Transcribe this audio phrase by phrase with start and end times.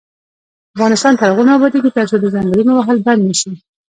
[0.75, 3.53] افغانستان تر هغو نه ابادیږي، ترڅو د ځنګلونو وهل بند نشي.